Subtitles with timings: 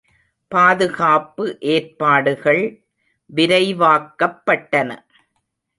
[0.51, 2.63] பாதுகாப்பு ஏற்பாடுகள்
[3.29, 4.89] விரைவாக்கப்பட்டன.